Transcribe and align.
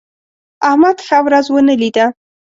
احمد 0.69 0.97
ښه 1.05 1.17
ورځ 1.25 1.45
ونه 1.51 1.73
لیده. 1.81 2.05